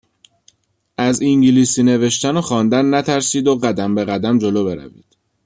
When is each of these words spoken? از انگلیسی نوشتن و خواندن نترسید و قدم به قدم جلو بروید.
از 0.97 1.21
انگلیسی 1.21 1.83
نوشتن 1.83 2.37
و 2.37 2.41
خواندن 2.41 2.93
نترسید 2.93 3.47
و 3.47 3.55
قدم 3.55 3.95
به 3.95 4.05
قدم 4.05 4.39
جلو 4.39 4.65
بروید. 4.65 5.05